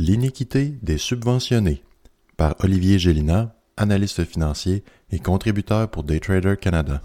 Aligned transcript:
L'iniquité 0.00 0.78
des 0.80 0.96
subventionnés 0.96 1.82
par 2.36 2.54
Olivier 2.60 3.00
Gélina, 3.00 3.56
analyste 3.76 4.24
financier 4.24 4.84
et 5.10 5.18
contributeur 5.18 5.90
pour 5.90 6.04
Daytrader 6.04 6.54
Canada. 6.56 7.02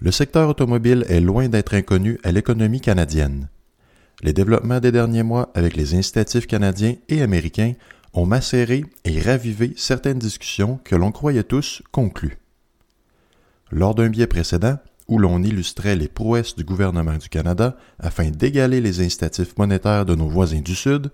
Le 0.00 0.10
secteur 0.10 0.48
automobile 0.48 1.04
est 1.08 1.20
loin 1.20 1.48
d'être 1.48 1.74
inconnu 1.74 2.18
à 2.24 2.32
l'économie 2.32 2.80
canadienne. 2.80 3.48
Les 4.24 4.32
développements 4.32 4.80
des 4.80 4.90
derniers 4.90 5.22
mois 5.22 5.52
avec 5.54 5.76
les 5.76 5.94
incitatifs 5.94 6.48
canadiens 6.48 6.96
et 7.08 7.22
américains 7.22 7.74
ont 8.12 8.26
macéré 8.26 8.84
et 9.04 9.20
ravivé 9.20 9.74
certaines 9.76 10.18
discussions 10.18 10.80
que 10.82 10.96
l'on 10.96 11.12
croyait 11.12 11.44
tous 11.44 11.80
conclues. 11.92 12.38
Lors 13.70 13.94
d'un 13.94 14.08
biais 14.08 14.26
précédent, 14.26 14.78
où 15.08 15.18
l'on 15.18 15.42
illustrait 15.42 15.96
les 15.96 16.08
prouesses 16.08 16.54
du 16.54 16.64
gouvernement 16.64 17.16
du 17.16 17.28
Canada 17.28 17.76
afin 17.98 18.30
d'égaler 18.30 18.80
les 18.80 19.00
incitatifs 19.00 19.56
monétaires 19.56 20.04
de 20.04 20.14
nos 20.14 20.28
voisins 20.28 20.60
du 20.60 20.74
Sud, 20.74 21.10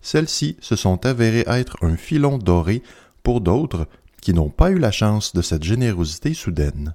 celles-ci 0.00 0.56
se 0.60 0.76
sont 0.76 1.04
avérées 1.06 1.44
être 1.46 1.76
un 1.82 1.96
filon 1.96 2.38
doré 2.38 2.82
pour 3.22 3.40
d'autres 3.40 3.88
qui 4.20 4.34
n'ont 4.34 4.50
pas 4.50 4.70
eu 4.70 4.78
la 4.78 4.90
chance 4.90 5.34
de 5.34 5.42
cette 5.42 5.64
générosité 5.64 6.34
soudaine. 6.34 6.94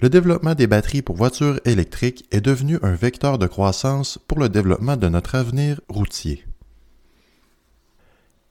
Le 0.00 0.08
développement 0.08 0.54
des 0.54 0.66
batteries 0.66 1.02
pour 1.02 1.16
voitures 1.16 1.60
électriques 1.64 2.26
est 2.32 2.40
devenu 2.40 2.78
un 2.82 2.94
vecteur 2.94 3.38
de 3.38 3.46
croissance 3.46 4.18
pour 4.26 4.40
le 4.40 4.48
développement 4.48 4.96
de 4.96 5.08
notre 5.08 5.36
avenir 5.36 5.80
routier. 5.88 6.44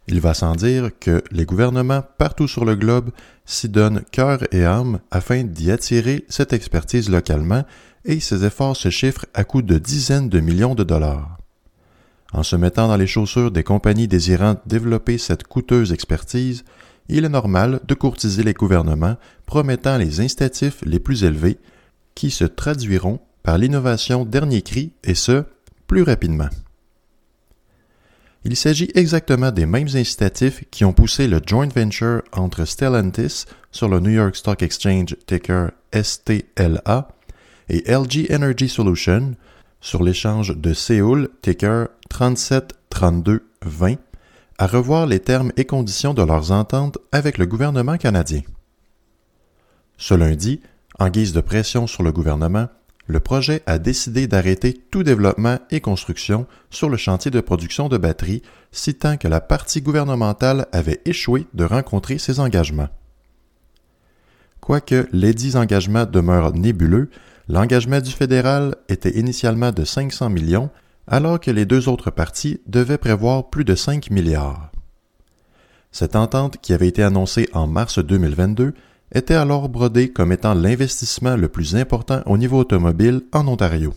Il 0.07 0.19
va 0.19 0.33
sans 0.33 0.55
dire 0.55 0.89
que 0.99 1.23
les 1.31 1.45
gouvernements 1.45 2.03
partout 2.17 2.47
sur 2.47 2.65
le 2.65 2.75
globe 2.75 3.11
s'y 3.45 3.69
donnent 3.69 4.03
cœur 4.11 4.39
et 4.53 4.65
âme 4.65 4.99
afin 5.11 5.43
d'y 5.43 5.71
attirer 5.71 6.25
cette 6.27 6.53
expertise 6.53 7.09
localement 7.09 7.63
et 8.05 8.19
ces 8.19 8.43
efforts 8.43 8.75
se 8.75 8.89
chiffrent 8.89 9.25
à 9.33 9.43
coût 9.43 9.61
de 9.61 9.77
dizaines 9.77 10.29
de 10.29 10.39
millions 10.39 10.75
de 10.75 10.83
dollars. 10.83 11.37
En 12.33 12.43
se 12.43 12.55
mettant 12.55 12.87
dans 12.87 12.97
les 12.97 13.07
chaussures 13.07 13.51
des 13.51 13.63
compagnies 13.63 14.07
désirant 14.07 14.55
développer 14.65 15.17
cette 15.17 15.43
coûteuse 15.43 15.93
expertise, 15.93 16.63
il 17.07 17.25
est 17.25 17.29
normal 17.29 17.79
de 17.85 17.93
courtiser 17.93 18.43
les 18.43 18.53
gouvernements 18.53 19.17
promettant 19.45 19.97
les 19.97 20.19
incitatifs 20.19 20.81
les 20.85 20.99
plus 20.99 21.23
élevés 21.23 21.59
qui 22.15 22.31
se 22.31 22.45
traduiront 22.45 23.19
par 23.43 23.57
l'innovation 23.57 24.25
dernier 24.25 24.61
cri 24.61 24.93
et 25.03 25.15
ce, 25.15 25.43
plus 25.87 26.03
rapidement. 26.03 26.49
Il 28.45 28.57
s'agit 28.57 28.91
exactement 28.93 29.51
des 29.51 29.65
mêmes 29.65 29.87
incitatifs 29.93 30.65
qui 30.69 30.83
ont 30.83 30.91
poussé 30.91 31.27
le 31.27 31.39
joint 31.45 31.69
venture 31.69 32.23
entre 32.33 32.65
Stellantis 32.65 33.45
sur 33.71 33.87
le 33.87 34.01
New 34.01 34.09
York 34.09 34.35
Stock 34.35 34.61
Exchange 34.61 35.15
ticker 35.25 35.69
STLA 35.93 37.07
et 37.69 37.89
LG 37.89 38.29
Energy 38.33 38.67
Solution 38.67 39.35
sur 39.79 40.03
l'échange 40.03 40.57
de 40.57 40.73
Séoul 40.73 41.29
ticker 41.41 41.87
373220 42.09 43.95
à 44.57 44.67
revoir 44.67 45.07
les 45.07 45.21
termes 45.21 45.53
et 45.55 45.63
conditions 45.63 46.13
de 46.13 46.21
leurs 46.23 46.51
ententes 46.51 46.97
avec 47.13 47.37
le 47.37 47.45
gouvernement 47.45 47.97
canadien. 47.97 48.41
Ce 49.97 50.13
lundi, 50.13 50.59
en 50.99 51.09
guise 51.09 51.31
de 51.31 51.41
pression 51.41 51.87
sur 51.87 52.03
le 52.03 52.11
gouvernement, 52.11 52.67
le 53.07 53.19
projet 53.19 53.61
a 53.65 53.79
décidé 53.79 54.27
d'arrêter 54.27 54.73
tout 54.73 55.03
développement 55.03 55.59
et 55.71 55.81
construction 55.81 56.47
sur 56.69 56.89
le 56.89 56.97
chantier 56.97 57.31
de 57.31 57.41
production 57.41 57.89
de 57.89 57.97
batteries, 57.97 58.41
citant 58.71 59.17
que 59.17 59.27
la 59.27 59.41
partie 59.41 59.81
gouvernementale 59.81 60.67
avait 60.71 61.01
échoué 61.05 61.45
de 61.53 61.65
rencontrer 61.65 62.17
ses 62.17 62.39
engagements. 62.39 62.89
Quoique 64.61 65.07
les 65.11 65.33
dix 65.33 65.57
engagements 65.57 66.05
demeurent 66.05 66.53
nébuleux, 66.53 67.09
l'engagement 67.49 67.99
du 67.99 68.11
fédéral 68.11 68.75
était 68.87 69.19
initialement 69.19 69.71
de 69.71 69.83
500 69.83 70.29
millions, 70.29 70.69
alors 71.05 71.41
que 71.41 71.51
les 71.51 71.65
deux 71.65 71.89
autres 71.89 72.11
parties 72.11 72.61
devaient 72.67 72.97
prévoir 72.97 73.49
plus 73.49 73.65
de 73.65 73.75
5 73.75 74.09
milliards. 74.09 74.71
Cette 75.91 76.15
entente, 76.15 76.57
qui 76.61 76.73
avait 76.73 76.87
été 76.87 77.03
annoncée 77.03 77.49
en 77.53 77.67
mars 77.67 77.99
2022, 77.99 78.73
était 79.13 79.35
alors 79.35 79.69
brodé 79.69 80.11
comme 80.11 80.31
étant 80.31 80.53
l'investissement 80.53 81.35
le 81.35 81.47
plus 81.47 81.75
important 81.75 82.21
au 82.25 82.37
niveau 82.37 82.59
automobile 82.59 83.21
en 83.31 83.47
Ontario. 83.47 83.93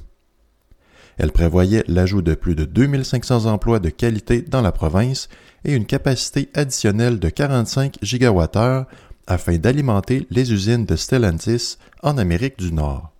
Elle 1.19 1.32
prévoyait 1.32 1.84
l'ajout 1.88 2.21
de 2.21 2.34
plus 2.34 2.54
de 2.54 2.65
2500 2.65 3.47
emplois 3.47 3.81
de 3.81 3.88
qualité 3.88 4.43
dans 4.43 4.60
la 4.60 4.72
province 4.72 5.28
et 5.65 5.75
une 5.75 5.87
capacité 5.87 6.50
additionnelle 6.54 7.19
de 7.19 7.31
45 7.31 7.97
gigawattheures 8.03 8.87
afin 9.27 9.56
d'alimenter 9.56 10.27
les 10.31 10.53
usines 10.53 10.84
de 10.84 10.94
Stellantis 10.94 11.78
en 12.03 12.19
Amérique 12.19 12.59
du 12.59 12.72
Nord. 12.72 13.12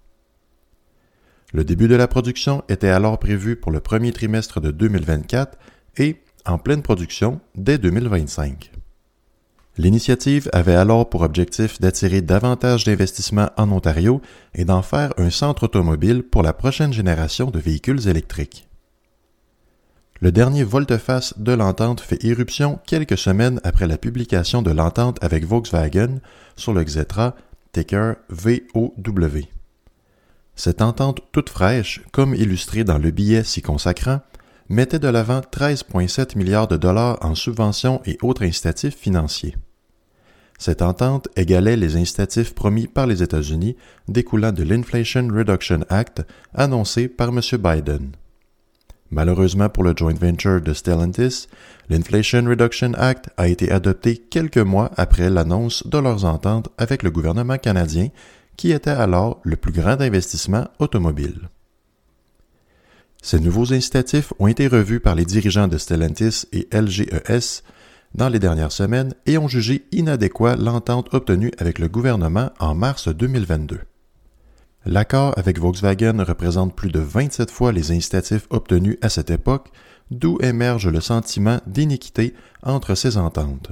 Le 1.53 1.65
début 1.65 1.89
de 1.89 1.97
la 1.97 2.07
production 2.07 2.63
était 2.69 2.89
alors 2.89 3.19
prévu 3.19 3.57
pour 3.57 3.73
le 3.73 3.81
premier 3.81 4.13
trimestre 4.13 4.61
de 4.61 4.71
2024 4.71 5.57
et 5.97 6.23
en 6.45 6.59
pleine 6.59 6.83
production 6.83 7.41
dès 7.55 7.78
2025. 7.78 8.73
L'initiative 9.79 10.49
avait 10.55 10.75
alors 10.75 11.11
pour 11.11 11.21
objectif 11.21 11.81
d'attirer 11.81 12.23
davantage 12.23 12.85
d'investissements 12.85 13.51
en 13.59 13.71
Ontario 13.71 14.23
et 14.55 14.65
d'en 14.65 14.81
faire 14.81 15.13
un 15.19 15.29
centre 15.29 15.65
automobile 15.65 16.23
pour 16.23 16.43
la 16.43 16.55
prochaine 16.55 16.95
génération 16.95 17.51
de 17.51 17.59
véhicules 17.59 18.09
électriques. 18.09 18.69
Le 20.21 20.33
dernier 20.33 20.65
volte-face 20.65 21.39
de 21.39 21.53
l'entente 21.53 22.01
fait 22.01 22.25
irruption 22.25 22.81
quelques 22.87 23.19
semaines 23.19 23.61
après 23.65 23.87
la 23.87 23.99
publication 23.99 24.63
de 24.63 24.71
l'entente 24.71 25.23
avec 25.23 25.45
Volkswagen 25.45 26.21
sur 26.57 26.73
le 26.73 26.83
Xetra, 26.83 27.37
ticker 27.73 28.15
VOW. 28.31 29.43
Cette 30.55 30.81
entente 30.81 31.21
toute 31.33 31.51
fraîche, 31.51 32.01
comme 32.13 32.35
illustrée 32.35 32.83
dans 32.83 32.97
le 32.97 33.11
billet 33.11 33.45
s'y 33.45 33.61
consacrant, 33.61 34.21
mettait 34.71 34.99
de 34.99 35.09
l'avant 35.09 35.41
13,7 35.41 36.39
milliards 36.39 36.67
de 36.67 36.79
dollars 36.79 37.19
en 37.21 37.35
subventions 37.35 38.01
et 38.07 38.17
autres 38.23 38.43
incitatifs 38.43 38.97
financiers. 38.97 39.55
Cette 40.59 40.83
entente 40.83 41.28
égalait 41.37 41.77
les 41.77 41.97
incitatifs 41.97 42.55
promis 42.55 42.87
par 42.87 43.06
les 43.06 43.22
États-Unis 43.22 43.77
découlant 44.09 44.53
de 44.53 44.62
l'Inflation 44.62 45.28
Reduction 45.28 45.81
Act 45.89 46.22
annoncé 46.55 47.09
par 47.09 47.28
M. 47.28 47.41
Biden. 47.59 48.12
Malheureusement 49.11 49.69
pour 49.69 49.84
le 49.84 49.95
joint 49.97 50.15
venture 50.15 50.61
de 50.61 50.72
Stellantis, 50.72 51.47
l'Inflation 51.89 52.45
Reduction 52.45 52.93
Act 52.95 53.28
a 53.37 53.49
été 53.49 53.71
adopté 53.71 54.16
quelques 54.16 54.59
mois 54.59 54.91
après 54.97 55.31
l'annonce 55.31 55.87
de 55.87 55.99
leurs 55.99 56.25
ententes 56.25 56.71
avec 56.77 57.03
le 57.03 57.11
gouvernement 57.11 57.59
canadien, 57.59 58.09
qui 58.56 58.72
était 58.72 58.91
alors 58.91 59.41
le 59.45 59.56
plus 59.56 59.72
grand 59.72 60.00
investissement 60.00 60.66
automobile. 60.78 61.50
Ces 63.22 63.41
nouveaux 63.41 63.72
incitatifs 63.72 64.33
ont 64.39 64.47
été 64.47 64.66
revus 64.66 65.00
par 65.00 65.15
les 65.15 65.25
dirigeants 65.25 65.69
de 65.69 65.78
Stellantis 65.78 66.47
et 66.53 66.69
LGES 66.72 67.62
dans 68.16 68.31
les 68.31 68.38
dernières 68.38 68.72
semaines 68.72 69.15
et 69.27 69.38
ont 69.38 69.47
jugé 69.47 69.87
inadéquat 69.93 70.56
l'entente 70.56 71.12
obtenue 71.12 71.53
avec 71.59 71.78
le 71.78 71.88
gouvernement 71.88 72.50
en 72.59 72.75
mars 72.75 73.09
2022. 73.09 73.78
L'accord 74.87 75.34
avec 75.37 75.59
Volkswagen 75.60 76.25
représente 76.25 76.75
plus 76.75 76.91
de 76.91 77.00
27 77.00 77.50
fois 77.50 77.72
les 77.72 77.93
incitatifs 77.93 78.47
obtenus 78.50 78.97
à 79.03 79.10
cette 79.10 79.31
époque, 79.31 79.69
d'où 80.10 80.39
émerge 80.41 80.89
le 80.89 81.01
sentiment 81.01 81.60
d'iniquité 81.66 82.34
entre 82.63 82.95
ces 82.95 83.18
ententes. 83.18 83.71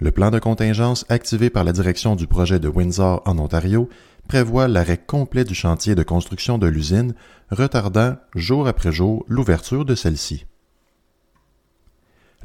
Le 0.00 0.10
plan 0.10 0.30
de 0.32 0.40
contingence 0.40 1.06
activé 1.08 1.50
par 1.50 1.62
la 1.62 1.72
direction 1.72 2.16
du 2.16 2.26
projet 2.26 2.58
de 2.58 2.68
Windsor 2.68 3.22
en 3.26 3.38
Ontario 3.38 3.88
prévoit 4.26 4.66
l'arrêt 4.66 4.98
complet 4.98 5.44
du 5.44 5.54
chantier 5.54 5.94
de 5.94 6.02
construction 6.02 6.58
de 6.58 6.66
l'usine, 6.66 7.14
retardant 7.50 8.16
jour 8.34 8.66
après 8.66 8.90
jour 8.90 9.24
l'ouverture 9.28 9.84
de 9.84 9.94
celle-ci. 9.94 10.46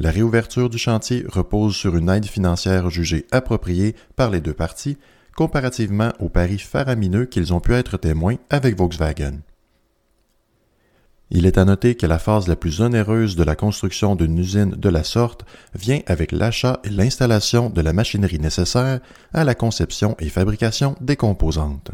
La 0.01 0.12
réouverture 0.12 0.69
du 0.69 0.78
chantier 0.78 1.25
repose 1.28 1.75
sur 1.75 1.98
une 1.98 2.07
aide 2.07 2.25
financière 2.25 2.90
jugée 2.90 3.28
appropriée 3.31 3.98
par 4.16 4.30
les 4.30 4.40
deux 4.40 4.54
parties, 4.54 4.98
comparativement 5.36 6.13
aux 6.19 6.30
paris 6.30 6.57
faramineux 6.57 7.25
qu'ils 7.25 7.54
ont 7.54 7.60
pu 7.60 7.74
être 7.74 7.98
témoins 7.98 8.38
avec 8.50 8.78
Volkswagen. 8.78 9.42
Il 11.31 11.46
est 11.46 11.57
à 11.57 11.66
noter 11.66 11.96
que 11.96 12.06
la 12.06 12.18
phase 12.18 12.48
la 12.48 12.56
plus 12.56 12.80
onéreuse 12.80 13.36
de 13.36 13.44
la 13.44 13.57
construction 13.57 14.16
d'une 14.16 14.38
usine 14.38 14.72
de 14.72 14.90
la 14.90 15.04
sorte 15.04 15.44
vient 15.75 16.00
avec 16.07 16.31
l'achat 16.31 16.80
et 16.86 16.90
l'installation 16.90 17.69
de 17.69 17.81
la 17.81 17.92
machinerie 17.92 18.40
nécessaire 18.40 19.01
à 19.34 19.44
la 19.44 19.54
conception 19.54 20.16
et 20.19 20.30
fabrication 20.30 20.96
des 21.01 21.18
composantes. 21.18 21.92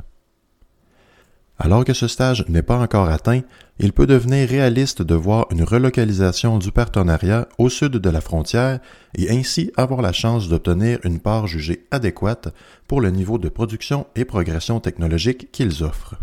Alors 1.57 1.85
que 1.85 1.93
ce 1.93 2.07
stage 2.07 2.45
n'est 2.49 2.61
pas 2.61 2.77
encore 2.77 3.07
atteint, 3.07 3.41
il 3.79 3.93
peut 3.93 4.07
devenir 4.07 4.47
réaliste 4.47 5.01
de 5.01 5.15
voir 5.15 5.47
une 5.51 5.63
relocalisation 5.63 6.57
du 6.57 6.71
partenariat 6.71 7.47
au 7.57 7.69
sud 7.69 7.93
de 7.93 8.09
la 8.09 8.19
frontière 8.19 8.79
et 9.17 9.29
ainsi 9.31 9.71
avoir 9.77 10.01
la 10.01 10.11
chance 10.11 10.49
d'obtenir 10.49 10.99
une 11.05 11.19
part 11.19 11.47
jugée 11.47 11.85
adéquate 11.91 12.53
pour 12.87 12.99
le 12.99 13.09
niveau 13.09 13.37
de 13.37 13.47
production 13.47 14.05
et 14.15 14.25
progression 14.25 14.81
technologique 14.81 15.49
qu'ils 15.51 15.83
offrent. 15.83 16.15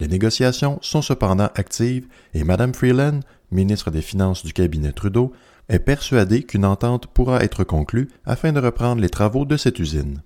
Les 0.00 0.08
négociations 0.08 0.80
sont 0.82 1.02
cependant 1.02 1.50
actives 1.54 2.08
et 2.34 2.42
Mme 2.42 2.74
Freeland, 2.74 3.20
ministre 3.52 3.92
des 3.92 4.02
Finances 4.02 4.44
du 4.44 4.52
cabinet 4.52 4.90
Trudeau, 4.90 5.32
est 5.68 5.78
persuadée 5.78 6.42
qu'une 6.42 6.64
entente 6.64 7.06
pourra 7.06 7.44
être 7.44 7.62
conclue 7.62 8.08
afin 8.26 8.52
de 8.52 8.60
reprendre 8.60 9.00
les 9.00 9.08
travaux 9.08 9.44
de 9.44 9.56
cette 9.56 9.78
usine. 9.78 10.20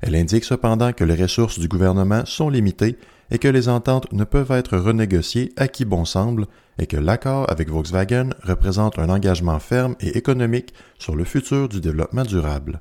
Elle 0.00 0.14
indique 0.14 0.44
cependant 0.44 0.92
que 0.92 1.04
les 1.04 1.20
ressources 1.20 1.58
du 1.58 1.68
gouvernement 1.68 2.24
sont 2.24 2.48
limitées 2.48 2.96
et 3.30 3.38
que 3.38 3.48
les 3.48 3.68
ententes 3.68 4.12
ne 4.12 4.24
peuvent 4.24 4.52
être 4.52 4.78
renégociées 4.78 5.52
à 5.56 5.68
qui 5.68 5.84
bon 5.84 6.04
semble 6.04 6.46
et 6.78 6.86
que 6.86 6.96
l'accord 6.96 7.50
avec 7.50 7.68
Volkswagen 7.68 8.30
représente 8.42 8.98
un 8.98 9.08
engagement 9.08 9.58
ferme 9.58 9.96
et 10.00 10.16
économique 10.16 10.72
sur 10.98 11.16
le 11.16 11.24
futur 11.24 11.68
du 11.68 11.80
développement 11.80 12.22
durable. 12.22 12.78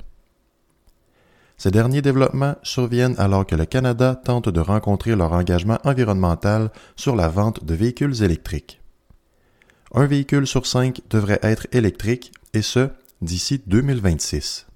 Ces 1.58 1.72
derniers 1.72 2.04
développements 2.04 2.56
surviennent 2.62 3.16
alors 3.18 3.46
que 3.46 3.56
le 3.56 3.66
Canada 3.66 4.16
tente 4.16 4.48
de 4.48 4.60
rencontrer 4.60 5.16
leur 5.16 5.34
engagement 5.34 5.80
environnemental 5.84 6.72
sur 6.96 7.16
la 7.16 7.30
vente 7.30 7.66
de 7.66 7.74
véhicules 7.74 8.22
électriques. 8.22 8.80
Un 9.94 10.06
véhicule 10.06 10.46
sur 10.46 10.68
cinq 10.68 11.02
devrait 11.10 11.40
être 11.42 11.66
électrique, 11.72 12.32
et 12.54 12.62
ce, 12.62 12.90
d'ici 13.22 13.62
2026. 13.66 14.67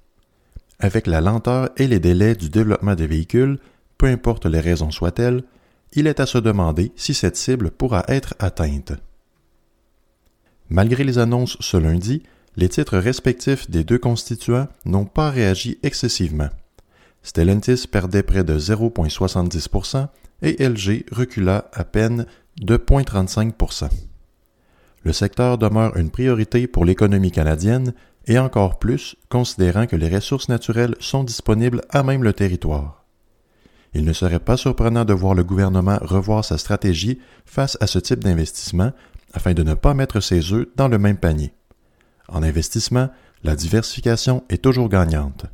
Avec 0.81 1.05
la 1.05 1.21
lenteur 1.21 1.69
et 1.77 1.87
les 1.87 1.99
délais 1.99 2.33
du 2.33 2.49
développement 2.49 2.95
des 2.95 3.05
véhicules, 3.05 3.59
peu 3.99 4.07
importe 4.07 4.47
les 4.47 4.59
raisons 4.59 4.89
soient-elles, 4.89 5.43
il 5.93 6.07
est 6.07 6.19
à 6.19 6.25
se 6.25 6.39
demander 6.39 6.91
si 6.95 7.13
cette 7.13 7.37
cible 7.37 7.69
pourra 7.69 8.03
être 8.07 8.33
atteinte. 8.39 8.93
Malgré 10.69 11.03
les 11.03 11.19
annonces 11.19 11.55
ce 11.59 11.77
lundi, 11.77 12.23
les 12.55 12.67
titres 12.67 12.97
respectifs 12.97 13.69
des 13.69 13.83
deux 13.83 13.99
constituants 13.99 14.67
n'ont 14.85 15.05
pas 15.05 15.29
réagi 15.29 15.77
excessivement. 15.83 16.49
Stellantis 17.21 17.85
perdait 17.85 18.23
près 18.23 18.43
de 18.43 18.57
0,70% 18.57 20.07
et 20.41 20.67
LG 20.67 21.05
recula 21.11 21.69
à 21.73 21.83
peine 21.83 22.25
de 22.59 22.77
0,35%. 22.77 23.89
Le 25.03 25.13
secteur 25.13 25.59
demeure 25.59 25.95
une 25.97 26.09
priorité 26.09 26.65
pour 26.65 26.85
l'économie 26.85 27.31
canadienne 27.31 27.93
et 28.27 28.37
encore 28.39 28.79
plus 28.79 29.15
considérant 29.29 29.87
que 29.87 29.95
les 29.95 30.09
ressources 30.13 30.49
naturelles 30.49 30.95
sont 30.99 31.23
disponibles 31.23 31.81
à 31.89 32.03
même 32.03 32.23
le 32.23 32.33
territoire. 32.33 33.05
Il 33.93 34.05
ne 34.05 34.13
serait 34.13 34.39
pas 34.39 34.57
surprenant 34.57 35.05
de 35.05 35.13
voir 35.13 35.33
le 35.33 35.43
gouvernement 35.43 35.97
revoir 36.01 36.45
sa 36.45 36.57
stratégie 36.57 37.19
face 37.45 37.77
à 37.81 37.87
ce 37.87 37.99
type 37.99 38.23
d'investissement 38.23 38.91
afin 39.33 39.53
de 39.53 39.63
ne 39.63 39.73
pas 39.73 39.93
mettre 39.93 40.19
ses 40.19 40.53
œufs 40.53 40.67
dans 40.75 40.87
le 40.87 40.97
même 40.97 41.17
panier. 41.17 41.53
En 42.29 42.43
investissement, 42.43 43.09
la 43.43 43.55
diversification 43.55 44.43
est 44.49 44.61
toujours 44.63 44.87
gagnante. 44.87 45.45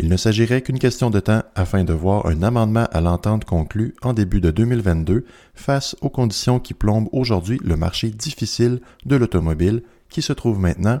Il 0.00 0.08
ne 0.08 0.16
s'agirait 0.16 0.62
qu'une 0.62 0.80
question 0.80 1.08
de 1.10 1.20
temps 1.20 1.42
afin 1.54 1.84
de 1.84 1.92
voir 1.92 2.26
un 2.26 2.42
amendement 2.42 2.88
à 2.90 3.00
l'entente 3.00 3.44
conclue 3.44 3.94
en 4.02 4.12
début 4.12 4.40
de 4.40 4.50
2022 4.50 5.24
face 5.54 5.94
aux 6.00 6.10
conditions 6.10 6.58
qui 6.58 6.74
plombent 6.74 7.08
aujourd'hui 7.12 7.60
le 7.62 7.76
marché 7.76 8.10
difficile 8.10 8.80
de 9.06 9.14
l'automobile 9.14 9.84
qui 10.08 10.20
se 10.20 10.32
trouve 10.32 10.58
maintenant 10.58 11.00